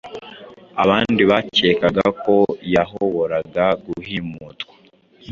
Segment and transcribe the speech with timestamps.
[0.83, 2.35] Abandi bakekaga ko
[2.73, 4.73] yahoboraga guhimutwa